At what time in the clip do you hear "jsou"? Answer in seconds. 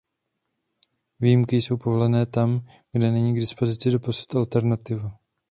1.55-1.77